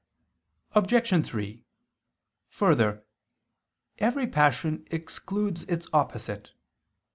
Obj. 0.73 1.23
3: 1.27 1.63
Further, 2.49 3.05
every 3.99 4.25
passion 4.25 4.87
excludes 4.89 5.61
its 5.65 5.85
opposite. 5.93 6.53